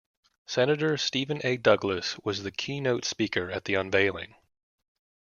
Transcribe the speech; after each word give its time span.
Senator 0.47 0.97
Stephen 0.97 1.39
A. 1.43 1.57
Douglas 1.57 2.17
was 2.23 2.41
the 2.41 2.49
keynote 2.49 3.05
speaker 3.05 3.51
at 3.51 3.65
the 3.65 3.75
unveiling. 3.75 4.33